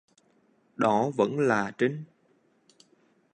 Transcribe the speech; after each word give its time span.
Đó 0.75 1.11
vẫn 1.17 1.39
là 1.39 1.71
trinh 1.77 2.03